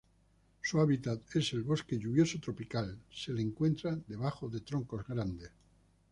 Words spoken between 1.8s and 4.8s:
lluvioso tropical, se le encuentra debajo de